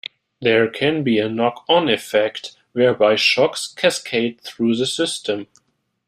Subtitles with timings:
[0.41, 5.45] There can be a knock-on effect, whereby shocks cascade through the system.